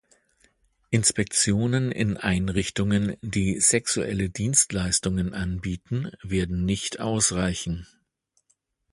[0.89, 7.85] Inspektionen in Einrichtungen, die sexuelle Dienstleistungen anbieten, werden nicht ausreichen.